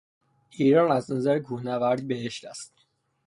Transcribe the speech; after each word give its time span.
ایران 0.49 0.91
از 0.91 1.11
نظر 1.11 1.39
کوه 1.39 1.65
نوردی 1.65 2.05
بهشت 2.05 2.45
است. 2.45 2.73